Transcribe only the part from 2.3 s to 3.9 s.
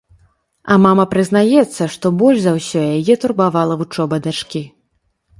за ўсё яе турбавала